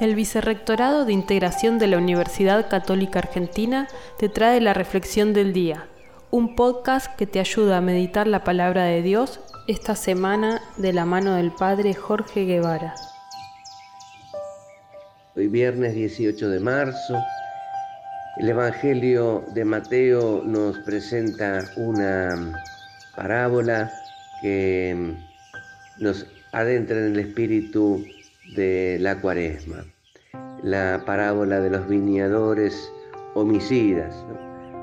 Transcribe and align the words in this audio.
El 0.00 0.14
Vicerrectorado 0.14 1.04
de 1.04 1.12
Integración 1.12 1.78
de 1.78 1.86
la 1.86 1.98
Universidad 1.98 2.70
Católica 2.70 3.18
Argentina 3.18 3.86
te 4.18 4.30
trae 4.30 4.58
la 4.62 4.72
Reflexión 4.72 5.34
del 5.34 5.52
Día, 5.52 5.88
un 6.30 6.56
podcast 6.56 7.14
que 7.16 7.26
te 7.26 7.38
ayuda 7.38 7.76
a 7.76 7.80
meditar 7.82 8.26
la 8.26 8.42
palabra 8.42 8.84
de 8.84 9.02
Dios 9.02 9.40
esta 9.68 9.94
semana 9.94 10.62
de 10.78 10.94
la 10.94 11.04
mano 11.04 11.34
del 11.34 11.52
Padre 11.52 11.92
Jorge 11.92 12.46
Guevara. 12.46 12.94
Hoy 15.36 15.48
viernes 15.48 15.94
18 15.94 16.48
de 16.48 16.60
marzo, 16.60 17.22
el 18.38 18.48
Evangelio 18.48 19.44
de 19.52 19.66
Mateo 19.66 20.42
nos 20.46 20.78
presenta 20.78 21.62
una 21.76 22.54
parábola 23.14 23.92
que 24.40 25.14
nos 25.98 26.24
adentra 26.52 26.96
en 26.96 27.12
el 27.12 27.18
espíritu 27.18 28.02
de 28.54 28.98
la 29.00 29.20
cuaresma, 29.20 29.84
la 30.62 31.02
parábola 31.06 31.60
de 31.60 31.70
los 31.70 31.88
viñadores 31.88 32.92
homicidas. 33.34 34.24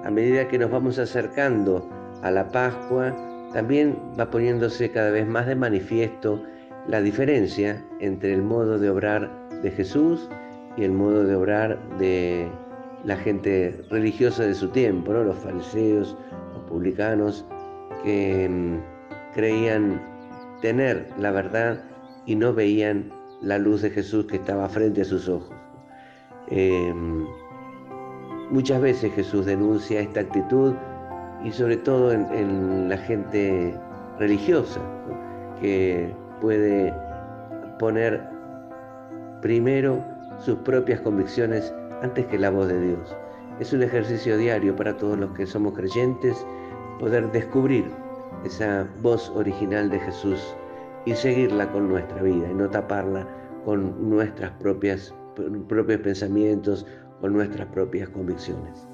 A 0.03 0.09
medida 0.09 0.47
que 0.47 0.57
nos 0.57 0.71
vamos 0.71 0.99
acercando 0.99 1.87
a 2.23 2.31
la 2.31 2.47
Pascua, 2.49 3.15
también 3.53 3.97
va 4.19 4.29
poniéndose 4.29 4.91
cada 4.91 5.11
vez 5.11 5.27
más 5.27 5.47
de 5.47 5.55
manifiesto 5.55 6.41
la 6.87 7.01
diferencia 7.01 7.83
entre 7.99 8.33
el 8.33 8.41
modo 8.41 8.79
de 8.79 8.89
obrar 8.89 9.29
de 9.61 9.71
Jesús 9.71 10.29
y 10.77 10.83
el 10.83 10.91
modo 10.91 11.23
de 11.23 11.35
obrar 11.35 11.77
de 11.97 12.49
la 13.03 13.17
gente 13.17 13.81
religiosa 13.89 14.43
de 14.43 14.53
su 14.53 14.69
tiempo, 14.69 15.13
los 15.13 15.37
fariseos, 15.37 16.17
los 16.53 16.63
publicanos, 16.63 17.45
que 18.03 18.47
mm, 18.49 19.33
creían 19.33 20.01
tener 20.61 21.07
la 21.17 21.31
verdad 21.31 21.81
y 22.25 22.35
no 22.35 22.53
veían 22.53 23.11
la 23.41 23.57
luz 23.57 23.81
de 23.81 23.89
Jesús 23.89 24.25
que 24.25 24.37
estaba 24.37 24.67
frente 24.69 25.01
a 25.01 25.05
sus 25.05 25.29
ojos. 25.29 25.55
Em, 26.49 27.25
muchas 28.49 28.81
veces 28.81 29.13
Jesús 29.13 29.45
denuncia 29.45 29.99
esta 29.99 30.21
actitud 30.21 30.73
y 31.43 31.51
sobre 31.51 31.77
todo 31.77 32.11
en, 32.11 32.89
la 32.89 32.97
gente 32.97 33.77
religiosa, 34.17 34.79
que 35.61 36.13
puede 36.41 36.93
poner 37.79 38.21
primero 39.41 40.03
sus 40.39 40.55
propias 40.59 41.01
convicciones 41.01 41.73
antes 42.01 42.25
que 42.27 42.39
la 42.39 42.49
voz 42.49 42.67
de 42.67 42.79
Dios. 42.79 43.15
Es 43.59 43.73
un 43.73 43.83
ejercicio 43.83 44.37
diario 44.37 44.75
para 44.75 44.95
todos 44.97 45.17
los 45.17 45.31
que 45.31 45.45
somos 45.45 45.73
creyentes 45.73 46.45
poder 46.99 47.31
descubrir 47.31 47.85
esa 48.45 48.87
voz 49.01 49.31
original 49.35 49.89
de 49.89 49.99
Jesús 49.99 50.55
y 51.07 51.15
seguirla 51.15 51.71
con 51.71 51.87
nuestra 51.87 52.21
vida 52.21 52.51
y 52.51 52.53
no 52.53 52.69
taparla 52.69 53.25
con 53.63 54.09
nuestras 54.09 54.51
propias 54.59 55.13
propios 55.69 56.01
pensamientos, 56.01 56.85
con 57.21 57.31
nuestras 57.31 57.67
propias 57.67 58.09
convicciones. 58.09 58.85